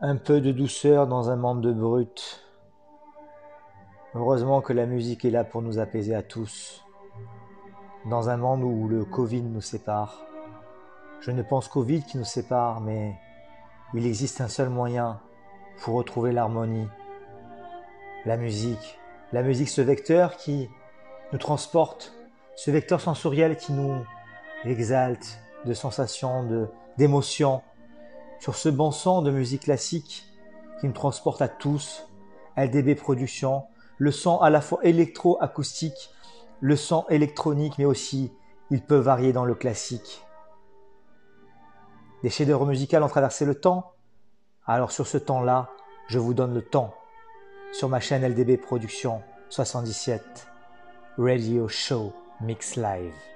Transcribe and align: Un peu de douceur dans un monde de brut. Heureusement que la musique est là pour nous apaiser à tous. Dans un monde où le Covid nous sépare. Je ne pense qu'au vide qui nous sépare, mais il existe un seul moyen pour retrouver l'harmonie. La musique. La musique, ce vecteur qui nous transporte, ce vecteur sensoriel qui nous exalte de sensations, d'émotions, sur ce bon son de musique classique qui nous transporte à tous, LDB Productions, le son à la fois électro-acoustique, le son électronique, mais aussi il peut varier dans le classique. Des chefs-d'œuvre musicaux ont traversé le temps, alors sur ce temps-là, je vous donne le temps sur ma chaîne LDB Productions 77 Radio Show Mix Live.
Un 0.00 0.14
peu 0.14 0.40
de 0.40 0.52
douceur 0.52 1.08
dans 1.08 1.30
un 1.30 1.34
monde 1.34 1.60
de 1.60 1.72
brut. 1.72 2.46
Heureusement 4.14 4.60
que 4.60 4.72
la 4.72 4.86
musique 4.86 5.24
est 5.24 5.30
là 5.30 5.42
pour 5.42 5.60
nous 5.60 5.80
apaiser 5.80 6.14
à 6.14 6.22
tous. 6.22 6.84
Dans 8.08 8.30
un 8.30 8.36
monde 8.36 8.62
où 8.62 8.86
le 8.86 9.04
Covid 9.04 9.42
nous 9.42 9.60
sépare. 9.60 10.22
Je 11.20 11.32
ne 11.32 11.42
pense 11.42 11.66
qu'au 11.66 11.82
vide 11.82 12.04
qui 12.04 12.16
nous 12.16 12.22
sépare, 12.22 12.80
mais 12.80 13.18
il 13.92 14.06
existe 14.06 14.40
un 14.40 14.46
seul 14.46 14.68
moyen 14.68 15.18
pour 15.80 15.96
retrouver 15.96 16.30
l'harmonie. 16.30 16.86
La 18.24 18.36
musique. 18.36 19.00
La 19.32 19.42
musique, 19.42 19.68
ce 19.68 19.82
vecteur 19.82 20.36
qui 20.36 20.70
nous 21.32 21.40
transporte, 21.40 22.12
ce 22.54 22.70
vecteur 22.70 23.00
sensoriel 23.00 23.56
qui 23.56 23.72
nous 23.72 24.06
exalte 24.64 25.40
de 25.64 25.74
sensations, 25.74 26.68
d'émotions, 26.98 27.62
sur 28.40 28.54
ce 28.54 28.68
bon 28.68 28.90
son 28.90 29.22
de 29.22 29.30
musique 29.30 29.62
classique 29.64 30.24
qui 30.80 30.86
nous 30.86 30.92
transporte 30.92 31.42
à 31.42 31.48
tous, 31.48 32.06
LDB 32.56 32.94
Productions, 32.94 33.64
le 33.98 34.12
son 34.12 34.38
à 34.38 34.50
la 34.50 34.60
fois 34.60 34.78
électro-acoustique, 34.82 36.10
le 36.60 36.76
son 36.76 37.04
électronique, 37.08 37.74
mais 37.78 37.84
aussi 37.84 38.32
il 38.70 38.82
peut 38.82 38.96
varier 38.96 39.32
dans 39.32 39.44
le 39.44 39.54
classique. 39.54 40.24
Des 42.22 42.30
chefs-d'œuvre 42.30 42.66
musicaux 42.66 42.96
ont 42.96 43.08
traversé 43.08 43.44
le 43.44 43.54
temps, 43.54 43.92
alors 44.66 44.92
sur 44.92 45.06
ce 45.06 45.18
temps-là, 45.18 45.70
je 46.08 46.18
vous 46.18 46.34
donne 46.34 46.54
le 46.54 46.62
temps 46.62 46.94
sur 47.72 47.88
ma 47.88 48.00
chaîne 48.00 48.26
LDB 48.26 48.60
Productions 48.60 49.22
77 49.50 50.48
Radio 51.16 51.68
Show 51.68 52.12
Mix 52.40 52.76
Live. 52.76 53.28